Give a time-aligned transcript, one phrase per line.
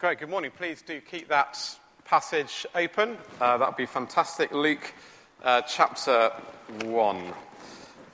[0.00, 0.50] Great, good morning.
[0.56, 3.18] Please do keep that passage open.
[3.38, 4.50] Uh, that would be fantastic.
[4.50, 4.94] Luke
[5.44, 6.30] uh, chapter
[6.84, 7.34] 1,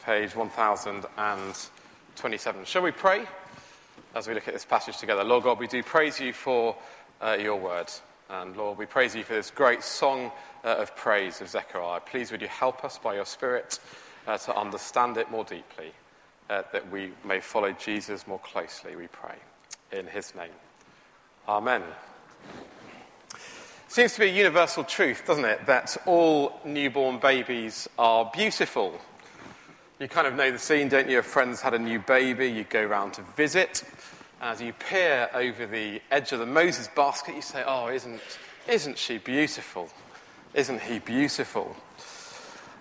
[0.05, 2.65] page 1027.
[2.65, 3.25] Shall we pray
[4.17, 5.23] as we look at this passage together?
[5.23, 6.75] Lord God, we do praise you for
[7.21, 7.87] uh, your word.
[8.31, 10.33] And Lord, we praise you for this great song
[10.65, 12.01] uh, of praise of Zechariah.
[12.01, 13.79] Please would you help us by your Spirit
[14.27, 15.93] uh, to understand it more deeply,
[16.51, 19.37] uh, that we may follow Jesus more closely, we pray.
[19.93, 20.51] In his name.
[21.49, 21.83] Amen.
[23.87, 28.99] Seems to be a universal truth, doesn't it, that all newborn babies are beautiful.
[30.01, 31.23] You kind of know the scene, don't you?
[31.23, 33.85] Friend's had a new baby, you go round to visit.
[34.41, 38.21] As you peer over the edge of the Moses basket, you say, Oh, isn't,
[38.69, 39.89] isn't she beautiful?
[40.53, 41.77] Isn't he beautiful?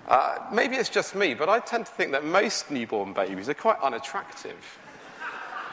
[0.08, 3.54] Uh, maybe it's just me, but I tend to think that most newborn babies are
[3.54, 4.80] quite unattractive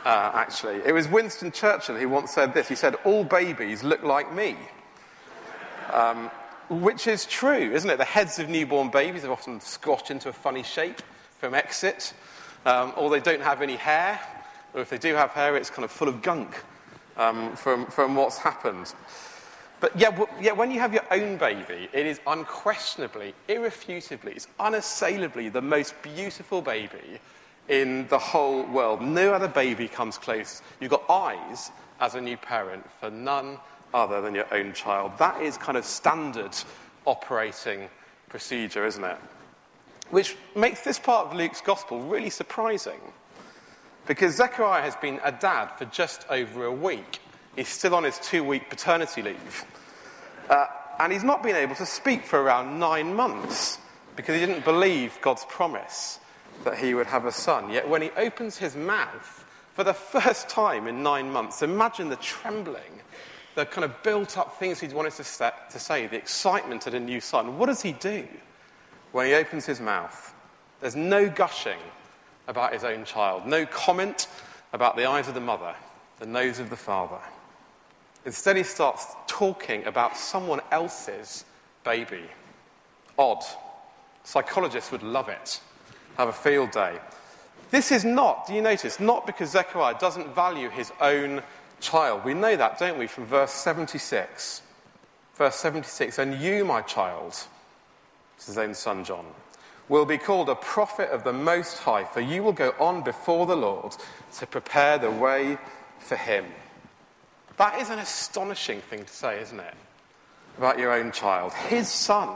[0.04, 0.80] uh, actually.
[0.84, 2.68] It was Winston Churchill who once said this.
[2.68, 4.56] He said, All babies look like me.
[5.92, 6.30] Um,
[6.68, 7.98] which is true, isn't it?
[7.98, 11.02] The heads of newborn babies are often squashed into a funny shape
[11.38, 12.14] from exit,
[12.64, 14.18] um, or they don't have any hair,
[14.74, 16.62] or if they do have hair, it's kind of full of gunk
[17.16, 18.94] um, from, from what's happened.
[19.80, 25.48] But yet, yet, when you have your own baby, it is unquestionably, irrefutably, it's unassailably
[25.48, 27.18] the most beautiful baby
[27.68, 29.00] in the whole world.
[29.00, 30.62] No other baby comes close.
[30.80, 33.58] You've got eyes as a new parent for none
[33.94, 35.12] other than your own child.
[35.18, 36.56] That is kind of standard
[37.06, 37.88] operating
[38.28, 39.18] procedure, isn't it?
[40.10, 43.00] Which makes this part of Luke's gospel really surprising.
[44.06, 47.20] Because Zechariah has been a dad for just over a week.
[47.54, 49.64] He's still on his two week paternity leave.
[50.50, 50.66] Uh,
[50.98, 53.78] and he's not been able to speak for around nine months
[54.16, 56.18] because he didn't believe God's promise
[56.64, 57.70] that he would have a son.
[57.70, 62.16] Yet when he opens his mouth for the first time in nine months, imagine the
[62.16, 63.00] trembling,
[63.54, 66.94] the kind of built up things he'd wanted to, set, to say, the excitement at
[66.94, 67.58] a new son.
[67.58, 68.26] What does he do
[69.12, 70.34] when he opens his mouth?
[70.80, 71.78] There's no gushing
[72.48, 74.26] about his own child, no comment
[74.72, 75.74] about the eyes of the mother,
[76.18, 77.20] the nose of the father.
[78.24, 81.44] Instead, he starts talking about someone else's
[81.84, 82.22] baby.
[83.18, 83.44] Odd.
[84.24, 85.60] Psychologists would love it
[86.16, 86.98] have a field day.
[87.70, 91.42] This is not, do you notice, not because Zechariah doesn't value his own
[91.80, 92.24] child.
[92.24, 94.62] We know that, don't we, from verse 76.
[95.34, 97.34] Verse 76 And you, my child,
[98.36, 99.24] his own son John,
[99.88, 103.46] will be called a prophet of the Most High, for you will go on before
[103.46, 103.96] the Lord
[104.38, 105.58] to prepare the way
[105.98, 106.46] for him.
[107.56, 109.74] That is an astonishing thing to say, isn't it?
[110.58, 111.52] About your own child.
[111.52, 112.28] His son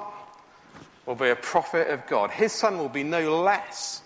[1.06, 2.30] will be a prophet of God.
[2.30, 4.02] His son will be no less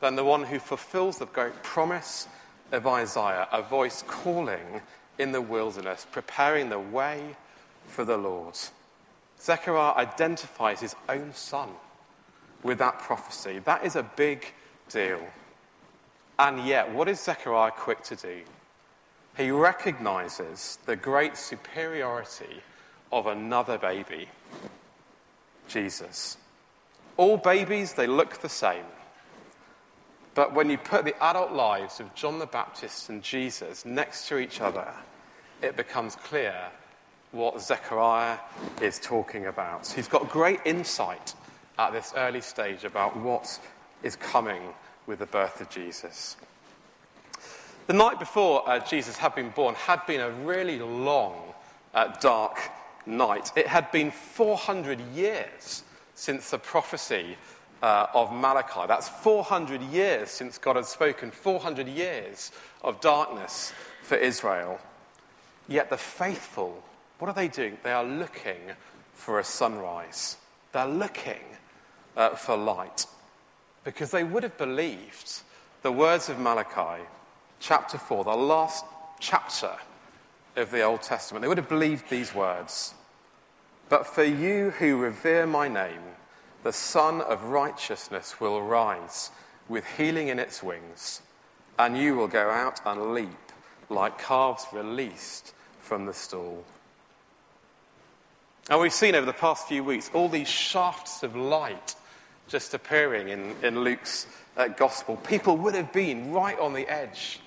[0.00, 2.28] than the one who fulfills the great promise
[2.72, 4.80] of Isaiah, a voice calling
[5.18, 7.36] in the wilderness, preparing the way
[7.86, 8.56] for the Lord.
[9.40, 11.70] Zechariah identifies his own son
[12.62, 13.58] with that prophecy.
[13.60, 14.52] That is a big
[14.88, 15.20] deal.
[16.38, 18.40] And yet, what is Zechariah quick to do?
[19.36, 22.62] He recognizes the great superiority
[23.12, 24.28] of another baby,
[25.68, 26.36] Jesus.
[27.16, 28.84] All babies, they look the same.
[30.34, 34.38] But when you put the adult lives of John the Baptist and Jesus next to
[34.38, 34.92] each other,
[35.62, 36.56] it becomes clear
[37.30, 38.38] what Zechariah
[38.80, 39.86] is talking about.
[39.86, 41.34] He's got great insight
[41.78, 43.60] at this early stage about what
[44.02, 44.62] is coming
[45.06, 46.36] with the birth of Jesus.
[47.86, 51.54] The night before uh, Jesus had been born had been a really long,
[51.92, 52.58] uh, dark
[53.06, 53.52] night.
[53.56, 57.36] It had been 400 years since the prophecy
[57.82, 58.86] uh, of Malachi.
[58.88, 62.52] That's 400 years since God had spoken, 400 years
[62.82, 64.78] of darkness for Israel.
[65.68, 66.82] Yet the faithful,
[67.18, 67.78] what are they doing?
[67.82, 68.60] They are looking
[69.12, 70.36] for a sunrise.
[70.72, 71.44] They're looking
[72.16, 73.06] uh, for light
[73.84, 75.42] because they would have believed
[75.82, 77.02] the words of Malachi,
[77.60, 78.84] chapter 4, the last
[79.20, 79.72] chapter
[80.56, 81.42] of the Old Testament.
[81.42, 82.94] They would have believed these words.
[83.94, 86.02] But for you who revere my name,
[86.64, 89.30] the Sun of Righteousness will rise
[89.68, 91.22] with healing in its wings,
[91.78, 93.52] and you will go out and leap
[93.88, 96.64] like calves released from the stall.
[98.68, 101.94] And we've seen over the past few weeks all these shafts of light
[102.48, 104.26] just appearing in, in Luke's
[104.56, 105.18] uh, gospel.
[105.18, 107.38] People would have been right on the edge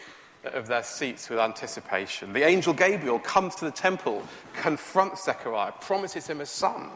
[0.53, 2.33] of their seats with anticipation.
[2.33, 4.23] The angel Gabriel comes to the temple,
[4.53, 6.89] confronts Zechariah, promises him a son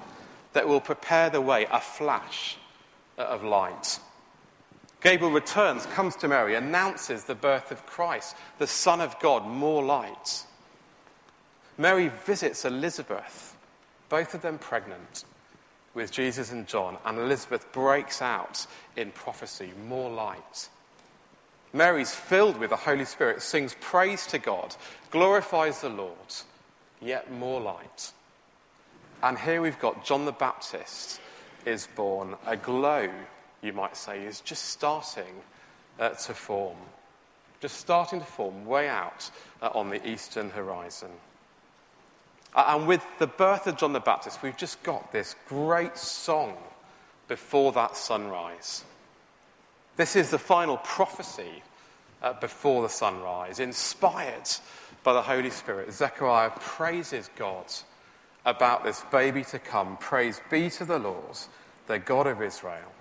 [0.53, 2.57] that will prepare the way, a flash
[3.17, 3.99] of light.
[5.01, 9.83] Gabriel returns, comes to Mary, announces the birth of Christ, the Son of God, more
[9.83, 10.45] light.
[11.77, 13.57] Mary visits Elizabeth,
[14.09, 15.25] both of them pregnant
[15.93, 20.69] with Jesus and John, and Elizabeth breaks out in prophecy, more light.
[21.73, 24.75] Mary's filled with the Holy Spirit, sings praise to God,
[25.09, 26.17] glorifies the Lord,
[27.01, 28.11] yet more light.
[29.23, 31.21] And here we've got John the Baptist
[31.65, 32.35] is born.
[32.45, 33.09] A glow,
[33.61, 35.41] you might say, is just starting
[35.99, 36.77] uh, to form.
[37.61, 39.29] Just starting to form way out
[39.61, 41.11] uh, on the eastern horizon.
[42.55, 46.57] And with the birth of John the Baptist, we've just got this great song
[47.27, 48.83] before that sunrise.
[49.97, 51.63] This is the final prophecy
[52.21, 54.49] uh, before the sunrise, inspired
[55.03, 55.91] by the Holy Spirit.
[55.91, 57.65] Zechariah praises God
[58.45, 59.97] about this baby to come.
[59.97, 61.37] Praise be to the Lord,
[61.87, 62.91] the God of Israel,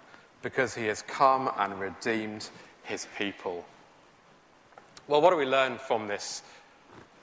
[0.43, 2.49] because he has come and redeemed
[2.83, 3.65] his people.
[5.07, 6.43] Well, what do we learn from this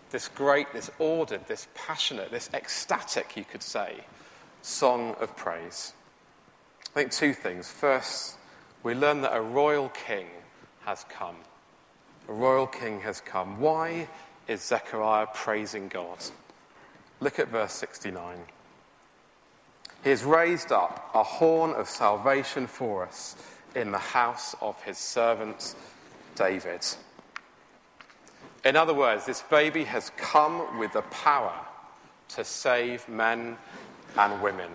[0.10, 3.96] this great, this ordered, this passionate, this ecstatic, you could say,
[4.62, 5.94] song of praise.
[6.82, 7.70] I think two things.
[7.70, 8.37] First,
[8.88, 10.28] we learn that a royal king
[10.86, 11.36] has come.
[12.30, 13.60] A royal king has come.
[13.60, 14.08] Why
[14.48, 16.18] is Zechariah praising God?
[17.20, 18.38] Look at verse 69.
[20.06, 23.36] He has raised up a horn of salvation for us
[23.76, 25.76] in the house of his servant
[26.36, 26.86] David.
[28.64, 31.60] In other words, this baby has come with the power
[32.30, 33.58] to save men
[34.18, 34.72] and women.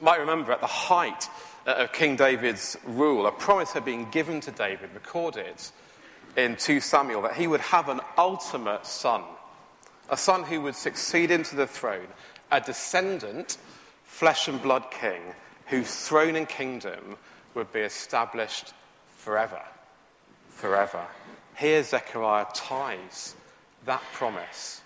[0.00, 1.28] You might remember at the height
[1.66, 5.54] Uh, of King David's rule, a promise had been given to David, recorded
[6.36, 9.22] in 2 Samuel, that he would have an ultimate son,
[10.10, 12.08] a son who would succeed into the throne,
[12.52, 13.56] a descendant,
[14.04, 15.22] flesh and blood king,
[15.66, 17.16] whose throne and kingdom
[17.54, 18.74] would be established
[19.16, 19.62] forever.
[20.50, 21.06] Forever.
[21.56, 23.36] Here, Zechariah ties
[23.86, 24.82] that promise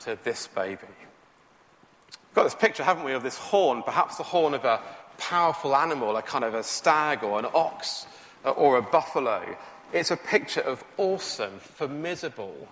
[0.00, 0.86] to this baby.
[0.86, 4.80] We've got this picture, haven't we, of this horn, perhaps the horn of a
[5.18, 8.06] powerful animal, a kind of a stag or an ox
[8.44, 9.56] uh, or a buffalo.
[9.92, 12.68] It's a picture of awesome, formidable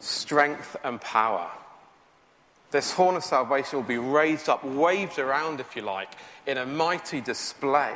[0.00, 1.50] strength and power.
[2.70, 6.10] This horn of salvation will be raised up, waved around, if you like,
[6.46, 7.94] in a mighty display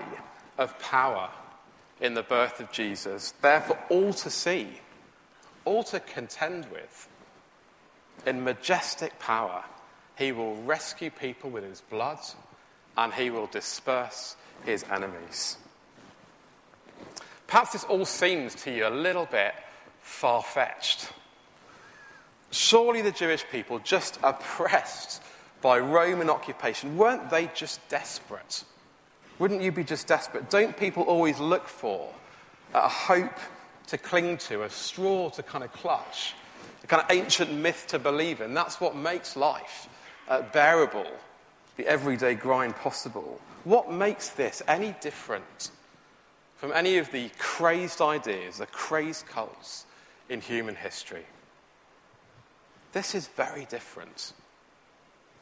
[0.57, 1.31] of power
[2.01, 4.69] in the birth of Jesus, there for all to see,
[5.65, 7.09] all to contend with.
[8.27, 9.65] In majestic power,
[10.17, 12.19] he will rescue people with his blood
[12.99, 15.57] and he will disperse his enemies.
[17.47, 19.55] Perhaps this all seems to you a little bit
[20.03, 21.11] far fetched.
[22.51, 25.23] Surely the Jewish people, just oppressed
[25.63, 28.65] by Roman occupation, weren't they just desperate?
[29.39, 30.51] Wouldn't you be just desperate?
[30.51, 32.13] Don't people always look for
[32.75, 33.39] a hope
[33.87, 36.35] to cling to, a straw to kind of clutch,
[36.83, 38.55] a kind of ancient myth to believe in?
[38.55, 39.89] That's what makes life
[40.29, 41.07] uh, bearable,
[41.79, 43.41] the everyday grind possible.
[43.65, 45.71] What makes this any different
[46.57, 49.87] from any of the crazed ideas, the crazed cults
[50.29, 51.25] in human history?
[52.93, 54.33] This is very different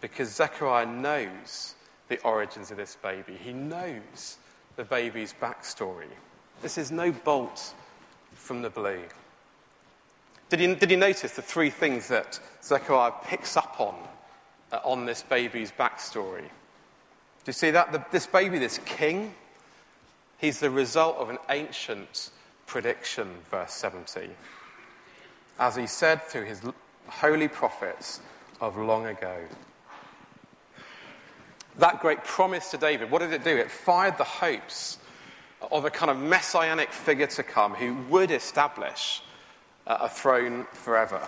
[0.03, 1.75] because Zechariah knows
[2.09, 3.39] the origins of this baby.
[3.43, 4.37] He knows
[4.77, 6.11] the baby's backstory.
[6.61, 7.73] This is no bolt
[8.35, 9.05] from the blue.
[10.51, 13.97] Did you, did you notice the three things that Zechariah picks up on
[14.77, 16.43] Uh, on this baby's backstory?
[16.43, 17.93] Do you see that?
[17.93, 19.35] The, this baby, this king,
[20.39, 22.31] he's the result of an ancient
[22.67, 24.29] prediction, verse 70.
[25.59, 26.61] As he said through his
[27.07, 28.21] holy prophets
[28.61, 29.37] of long ago.
[31.79, 33.57] That great promise to David, what did it do?
[33.57, 34.99] It fired the hopes
[35.71, 39.23] of a kind of messianic figure to come who would establish
[39.87, 41.27] a throne forever.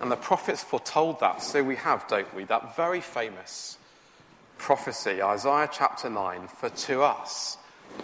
[0.00, 2.44] And the prophets foretold that, so we have, don't we?
[2.44, 3.78] That very famous
[4.58, 7.58] prophecy, Isaiah chapter 9 For to us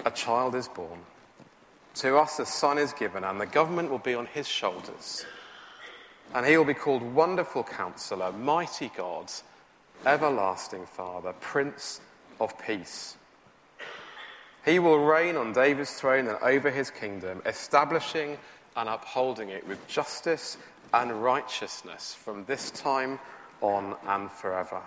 [0.05, 1.01] a child is born,
[1.97, 5.25] to us a son is given, and the government will be on his shoulders.
[6.35, 9.31] And he will be called Wonderful Counselor, Mighty God
[10.07, 12.01] everlasting Father, Prince
[12.41, 13.17] of Peace.
[14.65, 18.39] He will reign on David's throne and over his kingdom, establishing
[18.77, 20.57] and upholding it with justice
[20.93, 23.19] and righteousness from this time
[23.61, 24.83] on and forever.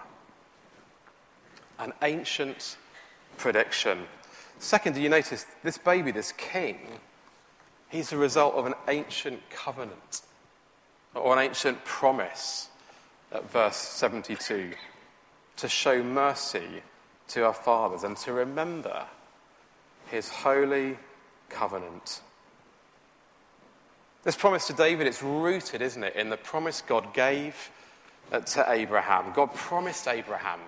[1.80, 2.78] An ancient
[3.38, 4.06] prediction.
[4.60, 6.78] Second, do you notice this baby, this king,
[7.90, 10.22] he's a result of an ancient covenant
[11.14, 12.70] or an ancient promise
[13.32, 14.72] at verse 72
[15.58, 16.84] to show mercy
[17.30, 19.06] to our fathers and to remember
[20.08, 20.98] his holy
[21.50, 22.22] covenant.
[24.26, 27.70] This promise to David, it's rooted, isn't it, in the promise God gave
[28.32, 29.32] uh, to Abraham.
[29.36, 30.60] God promised Abraham,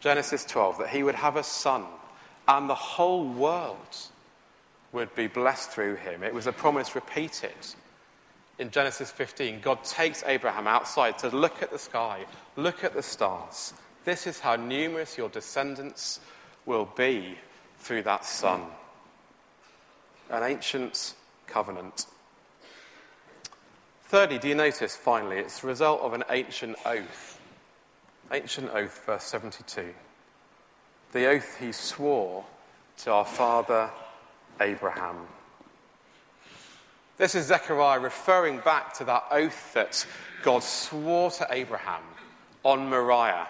[0.00, 1.84] Genesis 12, that he would have a son
[2.48, 3.96] and the whole world
[4.90, 6.24] would be blessed through him.
[6.24, 7.54] It was a promise repeated.
[8.58, 13.04] In Genesis 15, God takes Abraham outside to look at the sky, look at the
[13.04, 13.72] stars.
[14.04, 16.18] This is how numerous your descendants
[16.66, 17.38] will be
[17.78, 18.62] through that son.
[20.28, 21.14] An ancient
[21.46, 22.06] covenant.
[24.12, 27.40] Thirdly, do you notice finally, it's the result of an ancient oath.
[28.30, 29.94] Ancient oath, verse 72.
[31.12, 32.44] The oath he swore
[32.98, 33.88] to our father
[34.60, 35.16] Abraham.
[37.16, 40.06] This is Zechariah referring back to that oath that
[40.42, 42.02] God swore to Abraham
[42.64, 43.48] on Moriah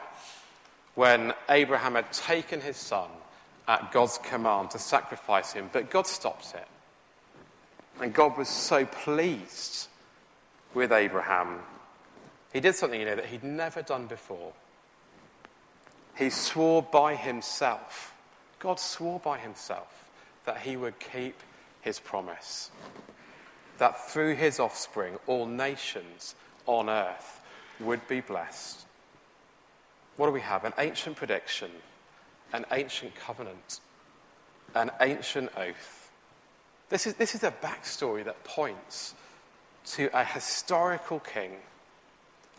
[0.95, 3.11] when Abraham had taken his son
[3.67, 6.69] at God's command to sacrifice him, but God stops it.
[8.01, 9.89] And God was so pleased
[10.75, 11.61] with Abraham.
[12.53, 14.53] He did something, you know, that he'd never done before.
[16.17, 18.15] He swore by himself,
[18.59, 20.11] God swore by himself
[20.45, 21.41] that he would keep
[21.81, 22.71] his promise.
[23.79, 26.35] That through his offspring, all nations
[26.67, 27.41] on earth
[27.81, 28.87] would be blessed.
[30.17, 30.65] What do we have?
[30.65, 31.71] An ancient prediction,
[32.53, 33.81] an ancient covenant,
[34.75, 36.11] an ancient oath.
[36.91, 39.15] This is, this is a backstory that points
[39.85, 41.53] to a historical king,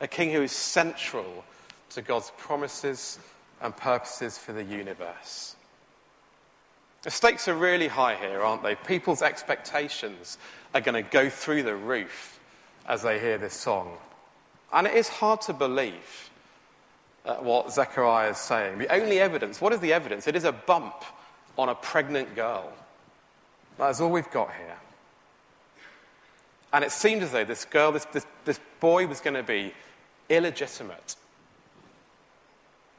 [0.02, 1.44] a king who is central
[1.92, 3.20] to God's promises
[3.62, 5.56] and purposes for the universe.
[7.04, 8.76] The stakes are really high here, aren't they?
[8.76, 10.38] People's expectations
[10.74, 12.40] are going to go through the roof
[12.88, 13.98] as they hear this song.
[14.72, 16.30] And it is hard to believe
[17.26, 18.80] uh, what Zechariah is saying.
[18.80, 20.28] The only evidence, what is the evidence?
[20.28, 21.04] It is a bump
[21.58, 22.72] on a pregnant girl.
[23.78, 24.78] That's all we've got here.
[26.74, 29.74] And it seemed as though this girl, this, this, this boy was going to be
[30.28, 31.16] illegitimate.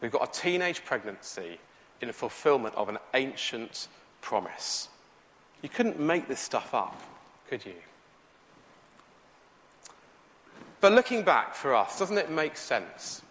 [0.01, 1.59] We've got a teenage pregnancy
[2.01, 3.89] in fulfillment of an ancient
[4.21, 4.89] promise.
[5.63, 7.01] You couldn't make this stuff up,
[7.49, 7.75] could you?
[10.81, 13.23] But looking back for us, doesn't it make sense?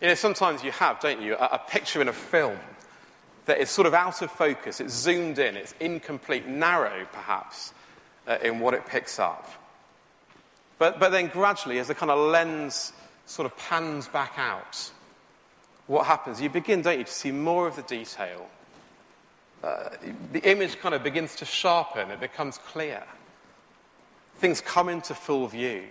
[0.00, 2.58] You know, sometimes you have, don't you, a, a picture in a film
[3.46, 7.72] that is sort of out of focus, it's zoomed in, it's incomplete, narrow perhaps,
[8.26, 9.50] uh, in what it picks up.
[10.78, 12.92] But, but then gradually, as the kind of lens
[13.26, 14.90] sort of pans back out,
[15.86, 16.40] what happens?
[16.40, 18.48] You begin, don't you, to see more of the detail.
[19.62, 19.90] Uh,
[20.32, 23.04] the image kind of begins to sharpen, it becomes clear.
[24.38, 25.84] Things come into full view.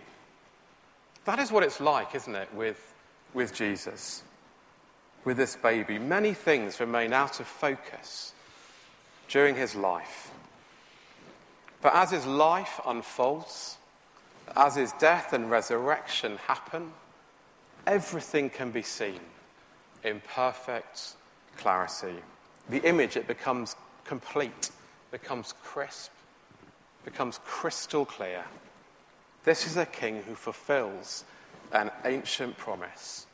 [1.26, 2.94] That is what it's like, isn't it, with,
[3.34, 4.24] with Jesus,
[5.24, 6.00] with this baby.
[6.00, 8.34] Many things remain out of focus
[9.30, 10.32] during his life.
[11.82, 13.78] But as his life unfolds,
[14.56, 16.92] as his death and resurrection happen,
[17.88, 19.20] everything can be seen
[20.04, 21.16] in perfect
[21.58, 22.16] clarity.
[22.70, 24.72] The image, it becomes complete,
[25.10, 26.12] becomes crisp,
[27.04, 28.46] becomes crystal clear.
[29.44, 31.24] This is a king who fulfills
[31.72, 33.26] an ancient promise.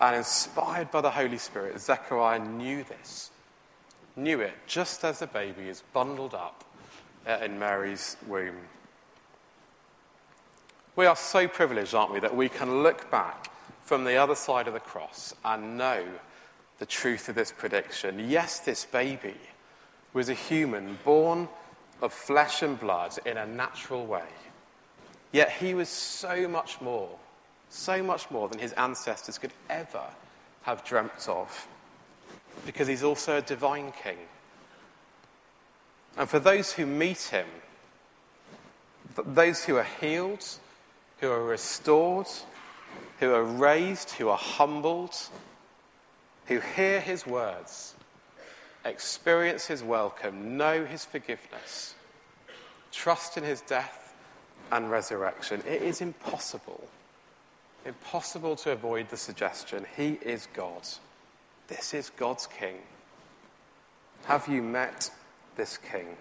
[0.00, 3.30] And inspired by the Holy Spirit, Zechariah knew this,
[4.16, 6.64] knew it just as the baby is bundled up
[7.26, 8.56] Uh, in Mary's womb.
[10.96, 13.50] We are so privileged, aren't we, that we can look back
[13.82, 16.02] from the other side of the cross and know
[16.78, 18.30] the truth of this prediction.
[18.30, 19.36] Yes, this baby
[20.14, 21.46] was a human born
[22.00, 24.28] of flesh and blood in a natural way.
[25.30, 27.10] Yet he was so much more,
[27.68, 30.04] so much more than his ancestors could ever
[30.62, 31.68] have dreamt of,
[32.64, 34.16] because he's also a divine king.
[36.16, 37.46] And for those who meet him,
[39.26, 40.44] those who are healed,
[41.18, 42.28] who are restored,
[43.18, 45.16] who are raised, who are humbled,
[46.46, 47.94] who hear his words,
[48.84, 51.94] experience his welcome, know his forgiveness,
[52.92, 54.14] trust in his death
[54.72, 55.62] and resurrection.
[55.66, 56.88] It is impossible,
[57.84, 60.88] impossible to avoid the suggestion he is God.
[61.68, 62.76] This is God's king.
[64.24, 65.10] Have you met
[65.56, 66.16] this king.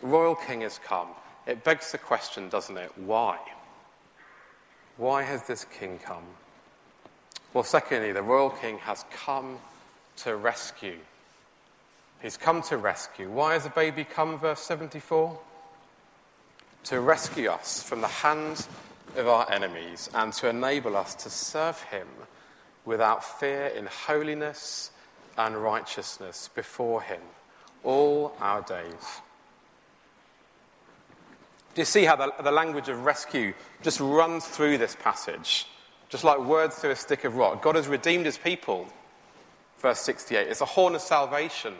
[0.00, 1.08] The royal king has come.
[1.46, 2.92] It begs the question, doesn't it?
[2.96, 3.38] Why?
[4.96, 6.24] Why has this king come?
[7.54, 9.58] Well, secondly, the royal king has come
[10.18, 10.98] to rescue.
[12.20, 13.30] He's come to rescue.
[13.30, 15.38] Why has the baby come, verse 74?
[16.84, 18.68] To rescue us from the hands
[19.16, 22.06] of our enemies and to enable us to serve him
[22.84, 24.90] without fear in holiness
[25.36, 27.20] and righteousness before him
[27.84, 29.20] all our days.
[31.74, 35.66] Do you see how the, the language of rescue just runs through this passage?
[36.10, 37.62] Just like words through a stick of rock.
[37.62, 38.86] God has redeemed his people,
[39.78, 40.48] verse 68.
[40.48, 41.74] It's a horn of salvation,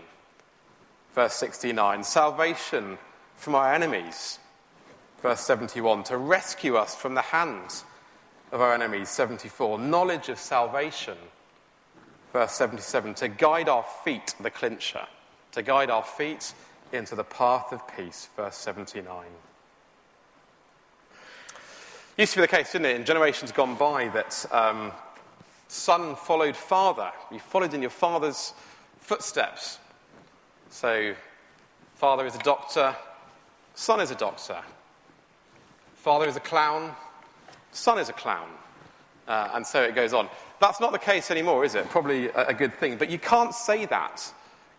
[1.14, 2.04] verse 69.
[2.04, 2.96] Salvation
[3.36, 4.38] from our enemies,
[5.20, 6.04] verse 71.
[6.04, 7.84] To rescue us from the hands
[8.50, 9.78] of our enemies, 74.
[9.78, 11.18] Knowledge of salvation,
[12.32, 13.12] verse 77.
[13.14, 15.06] To guide our feet, the clincher.
[15.52, 16.54] To guide our feet
[16.92, 19.26] into the path of peace, verse 79.
[22.18, 24.92] Used to be the case, didn't it, in generations gone by, that um,
[25.68, 27.10] son followed father.
[27.30, 28.52] You followed in your father's
[29.00, 29.78] footsteps.
[30.70, 31.14] So,
[31.94, 32.94] father is a doctor,
[33.74, 34.58] son is a doctor.
[35.94, 36.94] Father is a clown,
[37.70, 38.48] son is a clown.
[39.28, 40.28] Uh, and so it goes on.
[40.60, 41.88] That's not the case anymore, is it?
[41.88, 42.96] Probably a, a good thing.
[42.96, 44.32] But you can't say that,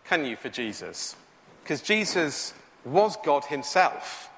[0.04, 1.16] can you, for Jesus?
[1.62, 4.30] Because Jesus was God himself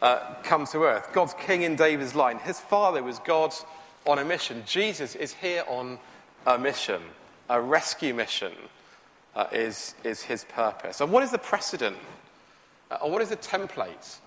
[0.00, 1.10] uh, come to earth.
[1.12, 2.38] God's king in David's line.
[2.38, 3.54] His father was God
[4.06, 4.62] on a mission.
[4.66, 5.98] Jesus is here on
[6.46, 7.02] a mission,
[7.48, 8.52] a rescue mission
[9.36, 11.00] uh, is, is his purpose.
[11.00, 11.96] And what is the precedent?
[12.90, 14.18] Uh, what is the template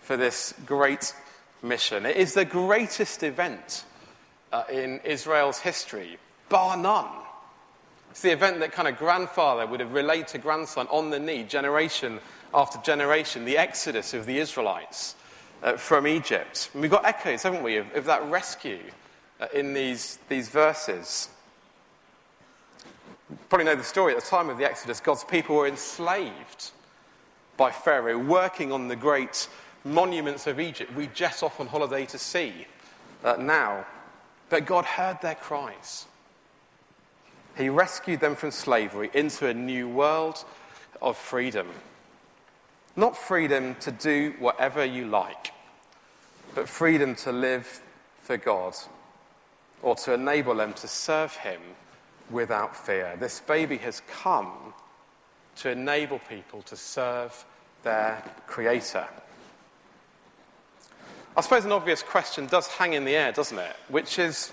[0.00, 1.14] for this great
[1.62, 2.06] mission?
[2.06, 3.84] It is the greatest event
[4.52, 7.08] uh, in Israel's history, bar none.
[8.10, 11.44] It's the event that kind of grandfather would have relayed to grandson on the knee,
[11.44, 12.20] generation
[12.54, 15.14] after generation, the exodus of the Israelites
[15.62, 16.70] uh, from Egypt.
[16.72, 18.80] And we've got echoes, haven't we, of, of that rescue
[19.40, 21.28] uh, in these, these verses.
[23.30, 24.14] You probably know the story.
[24.14, 26.70] At the time of the Exodus, God's people were enslaved
[27.56, 29.48] by Pharaoh, working on the great
[29.84, 30.94] monuments of Egypt.
[30.94, 32.66] We jet off on holiday to see
[33.22, 33.86] uh, now.
[34.48, 36.06] But God heard their cries.
[37.58, 40.44] He rescued them from slavery into a new world
[41.02, 41.66] of freedom.
[42.94, 45.52] Not freedom to do whatever you like,
[46.54, 47.82] but freedom to live
[48.22, 48.76] for God
[49.82, 51.60] or to enable them to serve Him
[52.30, 53.16] without fear.
[53.18, 54.72] This baby has come
[55.56, 57.44] to enable people to serve
[57.82, 59.06] their Creator.
[61.36, 63.76] I suppose an obvious question does hang in the air, doesn't it?
[63.88, 64.52] Which is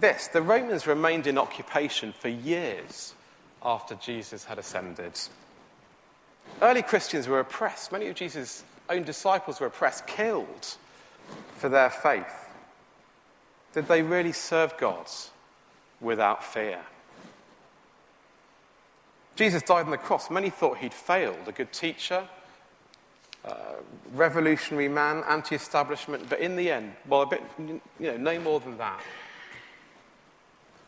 [0.00, 3.14] this the Romans remained in occupation for years
[3.62, 5.18] after Jesus had ascended.
[6.62, 7.92] Early Christians were oppressed.
[7.92, 10.76] Many of Jesus' own disciples were oppressed, killed
[11.56, 12.48] for their faith.
[13.72, 15.06] Did they really serve God
[16.00, 16.80] without fear?
[19.34, 20.30] Jesus died on the cross.
[20.30, 22.26] Many thought he'd failed, a good teacher,
[23.44, 23.54] uh,
[24.14, 28.60] revolutionary man, anti establishment, but in the end, well, a bit, you know, no more
[28.60, 29.00] than that.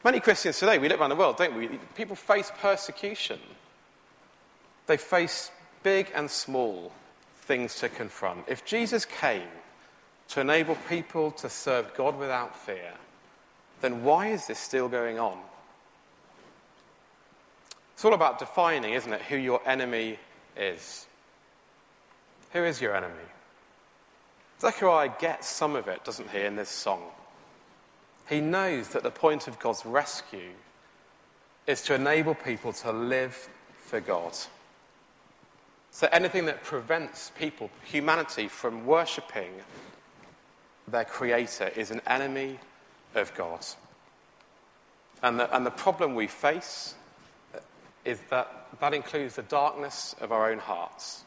[0.04, 1.68] Many Christians today, we look around the world, don't we?
[1.96, 3.40] People face persecution.
[4.86, 5.50] They face
[5.82, 6.92] big and small
[7.42, 8.44] things to confront.
[8.46, 9.48] If Jesus came
[10.28, 12.92] to enable people to serve God without fear,
[13.80, 15.38] then why is this still going on?
[17.94, 20.18] It's all about defining, isn't it, who your enemy
[20.56, 21.06] is.
[22.52, 23.14] Who is your enemy?
[24.60, 27.02] Zechariah gets some of it, doesn't he, in this song?
[28.28, 30.52] He knows that the point of God's rescue
[31.66, 34.36] is to enable people to live for God.
[35.90, 39.50] So anything that prevents people, humanity, from worshipping
[40.86, 42.58] their Creator is an enemy
[43.14, 43.64] of God.
[45.22, 46.94] And the, and the problem we face
[48.04, 51.24] is that that includes the darkness of our own hearts.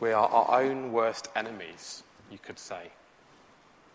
[0.00, 2.90] We are our own worst enemies, you could say.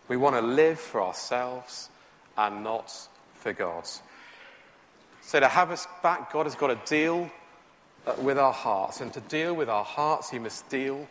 [0.08, 1.88] We want to live for ourselves
[2.36, 2.92] and not
[3.34, 3.88] for God.
[5.20, 7.30] So, to have us back, God has got to deal
[8.18, 9.00] with our hearts.
[9.00, 11.06] And to deal with our hearts, He must deal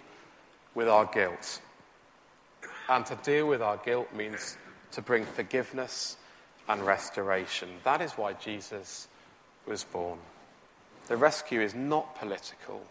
[0.75, 1.61] with our guilt.
[2.89, 4.57] And to deal with our guilt means
[4.91, 6.17] to bring forgiveness
[6.67, 7.69] and restoration.
[7.83, 9.07] That is why Jesus
[9.65, 10.19] was born.
[11.07, 12.81] The rescue is not political,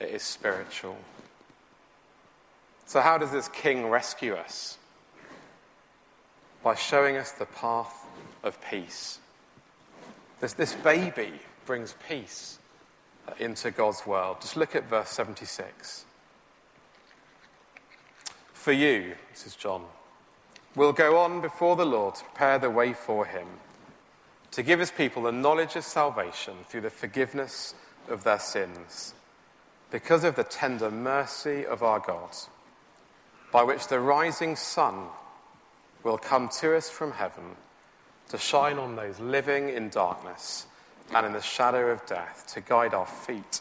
[0.00, 0.96] it is spiritual.
[2.86, 4.78] So, how does this king rescue us?
[6.64, 8.06] By showing us the path
[8.42, 9.20] of peace.
[10.40, 11.30] This, this baby
[11.66, 12.58] brings peace
[13.28, 14.38] uh, into God's world.
[14.40, 16.06] Just look at verse 76.
[18.52, 19.84] For you, this is John,
[20.74, 23.46] will go on before the Lord to prepare the way for him,
[24.52, 27.74] to give his people the knowledge of salvation through the forgiveness
[28.08, 29.12] of their sins,
[29.90, 32.30] because of the tender mercy of our God,
[33.52, 35.08] by which the rising sun
[36.04, 37.56] will come to us from heaven
[38.28, 40.66] to shine on those living in darkness
[41.14, 43.60] and in the shadow of death to guide our feet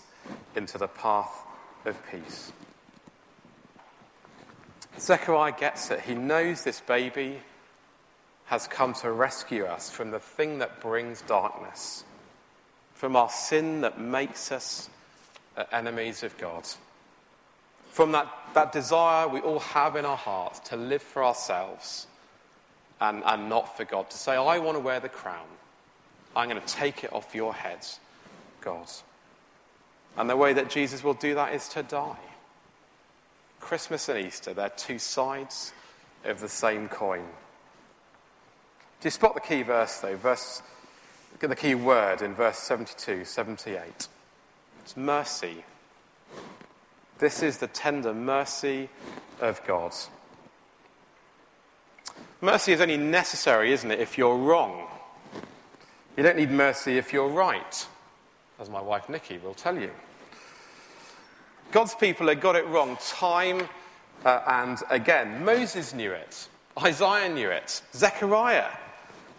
[0.55, 1.45] into the path
[1.85, 2.51] of peace.
[4.99, 6.01] Zechariah gets it.
[6.01, 7.39] He knows this baby
[8.45, 12.03] has come to rescue us from the thing that brings darkness,
[12.93, 14.89] from our sin that makes us
[15.57, 16.67] uh, enemies of God,
[17.89, 22.07] from that, that desire we all have in our hearts to live for ourselves
[23.03, 25.45] and, and not for God, to say, I want to wear the crown.
[26.37, 27.99] I'm going to take it off your heads,
[28.61, 28.87] God.
[30.17, 32.17] And the way that Jesus will do that is to die.
[33.59, 35.73] Christmas and Easter, they're two sides
[36.23, 37.25] of the same coin.
[39.01, 40.15] Do you spot the key verse, though?
[40.15, 40.61] Verse,
[41.41, 44.07] the key word in verse 72, 78.
[44.81, 45.65] It's mercy.
[47.19, 48.87] This is the tender mercy
[49.41, 49.93] of God.
[52.43, 54.85] Mercy is only necessary, isn't it, if you're wrong.
[56.17, 57.87] You don't need mercy if you're right,
[58.59, 59.89] as my wife Nikki will tell you.
[61.71, 63.61] God's people had got it wrong time
[64.25, 65.45] uh, and again.
[65.45, 66.49] Moses knew it,
[66.83, 68.71] Isaiah knew it, Zechariah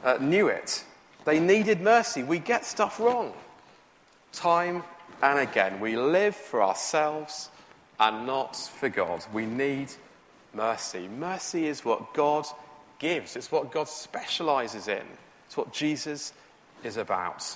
[0.02, 0.82] uh, knew it.
[1.26, 2.22] They needed mercy.
[2.22, 3.34] We get stuff wrong
[4.32, 4.82] time
[5.22, 5.78] and again.
[5.78, 7.50] We live for ourselves
[8.00, 9.26] and not for God.
[9.30, 9.92] We need
[10.54, 11.06] mercy.
[11.06, 12.46] Mercy is what God
[13.04, 15.02] gives, it's what God specializes in,
[15.46, 16.32] it's what Jesus
[16.82, 17.54] is about.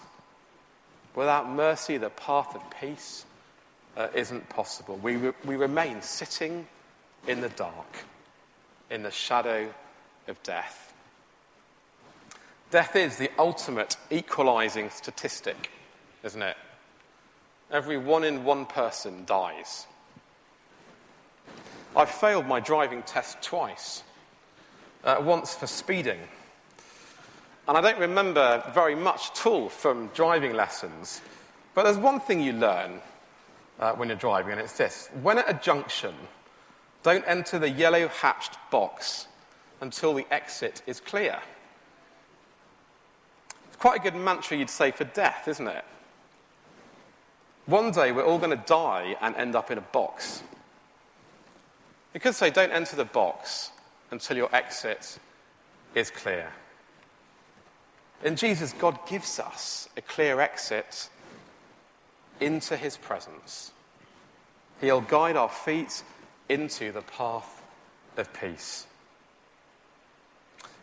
[1.14, 3.24] Without mercy, the path of peace
[3.96, 5.00] uh, isn't possible.
[5.02, 6.66] We, re- we remain sitting
[7.26, 8.04] in the dark,
[8.90, 9.72] in the shadow
[10.26, 10.92] of death.
[12.70, 15.70] Death is the ultimate equalizing statistic,
[16.24, 16.58] isn't it?
[17.70, 19.86] Every one in one person dies.
[21.96, 24.02] I failed my driving test twice.
[25.04, 26.18] Uh, once for speeding.
[27.68, 31.20] And I don't remember very much at all from driving lessons.
[31.74, 33.00] But there's one thing you learn
[33.78, 36.14] uh, when you're driving, and it's this when at a junction,
[37.04, 39.28] don't enter the yellow hatched box
[39.80, 41.38] until the exit is clear.
[43.68, 45.84] It's quite a good mantra you'd say for death, isn't it?
[47.66, 50.42] One day we're all going to die and end up in a box.
[52.14, 53.70] You could say, don't enter the box
[54.10, 55.18] until your exit
[55.94, 56.50] is clear.
[58.24, 61.08] In Jesus, God gives us a clear exit
[62.40, 63.72] into his presence.
[64.80, 66.02] He'll guide our feet
[66.48, 67.62] into the path
[68.16, 68.86] of peace.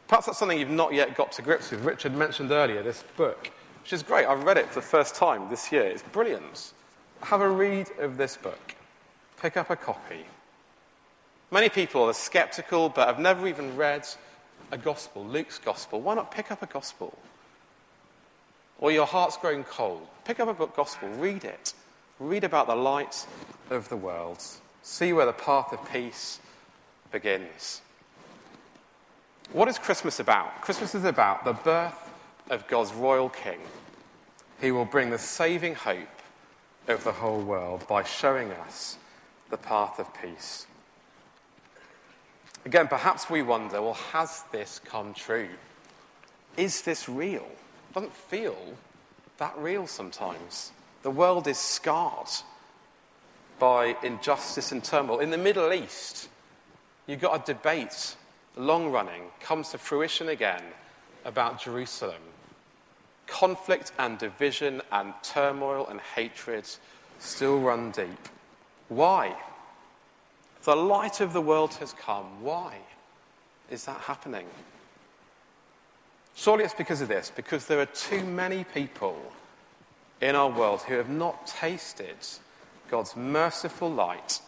[0.07, 1.83] Perhaps that's something you've not yet got to grips with.
[1.83, 4.25] Richard mentioned earlier this book, which is great.
[4.25, 5.83] I've read it for the first time this year.
[5.83, 6.73] It's brilliant.
[7.21, 8.75] Have a read of this book.
[9.41, 10.25] Pick up a copy.
[11.51, 14.07] Many people are skeptical but have never even read
[14.71, 16.01] a gospel, Luke's gospel.
[16.01, 17.17] Why not pick up a gospel?
[18.79, 20.07] Or your heart's growing cold.
[20.25, 21.73] Pick up a book gospel, read it.
[22.19, 23.25] Read about the light
[23.69, 24.43] of the world.
[24.81, 26.39] See where the path of peace
[27.11, 27.81] begins.
[29.51, 30.61] What is Christmas about?
[30.61, 32.11] Christmas is about the birth
[32.49, 33.59] of God's royal king.
[34.59, 36.07] He will bring the saving hope
[36.87, 38.97] of the whole world by showing us
[39.49, 40.67] the path of peace.
[42.65, 45.49] Again, perhaps we wonder well, has this come true?
[46.57, 47.45] Is this real?
[47.45, 48.57] It doesn't feel
[49.37, 50.71] that real sometimes.
[51.03, 52.29] The world is scarred
[53.59, 55.19] by injustice and turmoil.
[55.19, 56.29] In the Middle East,
[57.07, 58.15] you've got a debate,
[58.55, 60.63] long running, comes to fruition again
[61.23, 62.21] about Jerusalem
[63.27, 66.65] conflict and division and turmoil and hatred
[67.19, 68.29] still run deep.
[68.89, 69.35] Why?
[70.65, 72.41] The light of the world has come.
[72.41, 72.77] Why
[73.69, 74.47] is that happening?
[76.33, 79.15] Surely it's because of this, because there are too many people
[80.21, 82.17] in our world who have not tasted
[82.89, 84.41] God's merciful light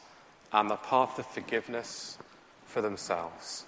[0.52, 2.18] and the path of forgiveness
[2.66, 3.66] for themselves.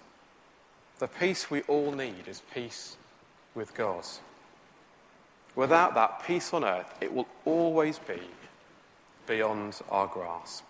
[0.98, 2.98] The peace we all need is peace
[3.54, 4.06] with God.
[5.56, 8.22] Without that peace on earth, it will always be
[9.28, 10.64] beyond our grasp.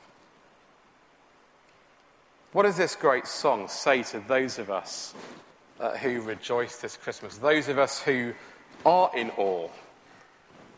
[2.51, 5.13] What does this great song say to those of us
[5.79, 7.37] uh, who rejoice this Christmas?
[7.37, 8.33] Those of us who
[8.83, 9.69] are in awe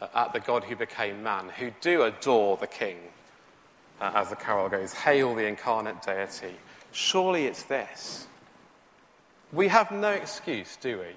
[0.02, 2.98] uh, at the God who became man, who do adore the King,
[4.02, 6.56] uh, as the carol goes, Hail the incarnate deity.
[6.92, 8.28] Surely it's this.
[9.54, 11.16] We have no excuse, do we,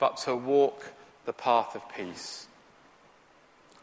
[0.00, 0.84] but to walk
[1.26, 2.48] the path of peace.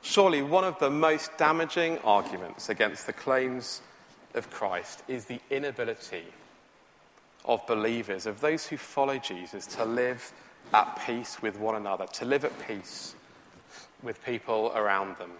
[0.02, 3.82] Surely, one of the most damaging arguments against the claims
[4.34, 6.26] of Christ is the inability
[7.46, 10.32] of believers, of those who follow Jesus, to live
[10.74, 13.16] at peace with one another, to live at peace
[14.04, 15.32] with people around them.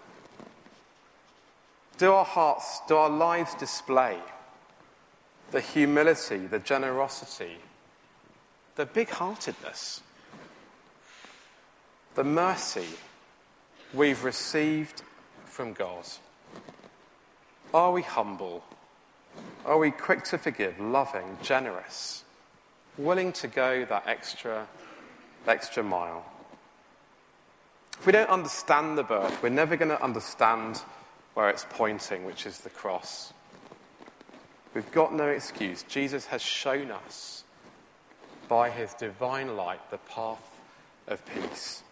[1.98, 4.20] Do our hearts, do our lives display
[5.52, 7.58] the humility, the generosity,
[8.76, 10.02] the big heartedness,
[12.16, 12.88] the mercy
[13.94, 15.02] we've received
[15.46, 16.06] from God?
[17.74, 18.64] Are we humble?
[19.68, 22.24] Are we quick to forgive, loving, generous,
[22.98, 24.66] willing to go that extra,
[25.46, 26.26] extra mile?
[28.00, 30.82] If we don't understand the birth, we're never going to understand
[31.34, 33.34] where it's pointing, which is the cross.
[34.74, 35.84] We've got no excuse.
[35.84, 37.44] Jesus has shown us
[38.48, 40.62] by his divine light the path
[41.10, 41.84] of peace.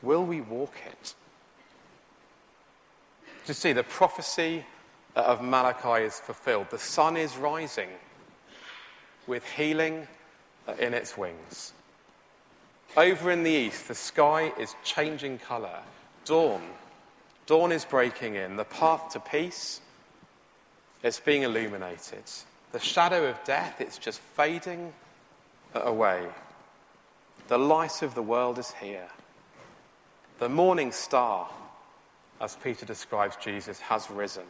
[0.00, 1.14] Will we walk it?
[3.44, 4.64] To see the prophecy
[5.22, 6.68] of Malachi is fulfilled.
[6.70, 7.88] The sun is rising
[9.26, 10.06] with healing
[10.78, 11.72] in its wings.
[12.96, 15.80] Over in the east, the sky is changing colour.
[16.24, 16.62] Dawn.
[17.46, 18.56] Dawn is breaking in.
[18.56, 19.80] The path to peace,
[21.02, 22.24] is being illuminated.
[22.72, 24.92] The shadow of death, it's just fading
[25.74, 26.26] away.
[27.48, 29.08] The light of the world is here.
[30.38, 31.48] The morning star,
[32.40, 34.44] as Peter describes Jesus, has risen.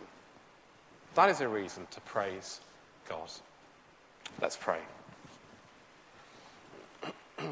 [1.18, 2.60] That is a reason to praise
[3.08, 3.28] God.
[4.40, 4.78] Let's pray.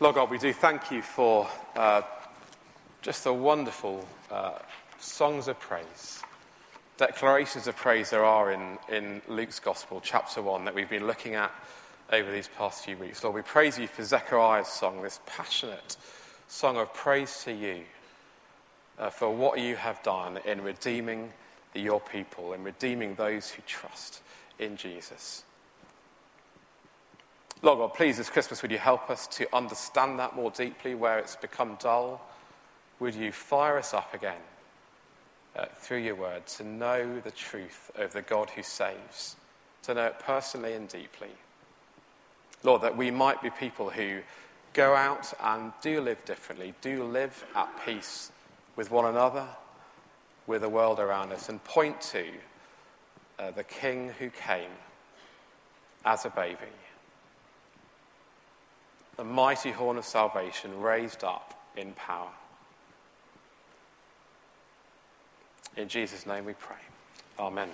[0.00, 2.00] Lord God, we do thank you for uh,
[3.02, 4.60] just the wonderful uh,
[4.98, 6.22] songs of praise,
[6.96, 11.34] declarations of praise there are in, in Luke's Gospel, chapter 1, that we've been looking
[11.34, 11.52] at
[12.10, 13.22] over these past few weeks.
[13.22, 15.98] Lord, we praise you for Zechariah's song, this passionate
[16.48, 17.82] song of praise to you
[18.98, 21.30] uh, for what you have done in redeeming
[21.74, 24.22] your people, in redeeming those who trust
[24.58, 25.44] in Jesus.
[27.60, 31.18] Lord God, please, this Christmas, would you help us to understand that more deeply where
[31.18, 32.20] it's become dull?
[32.98, 34.40] Would you fire us up again
[35.54, 39.36] uh, through your word to know the truth of the God who saves,
[39.82, 41.30] to know it personally and deeply?
[42.62, 44.20] Lord, that we might be people who
[44.72, 48.32] go out and do live differently, do live at peace
[48.76, 49.46] with one another,
[50.46, 52.24] with the world around us, and point to
[53.38, 54.70] uh, the King who came
[56.04, 56.66] as a baby
[59.18, 62.30] the mighty horn of salvation raised up in power.
[65.76, 66.76] In Jesus' name we pray.
[67.38, 67.68] Amen.